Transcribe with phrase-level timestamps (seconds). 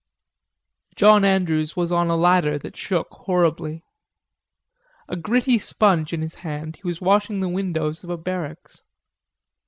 [0.95, 3.85] John Andrews was on a ladder that shook horribly.
[5.07, 8.81] A gritty sponge in his hand, he was washing the windows of a barracks.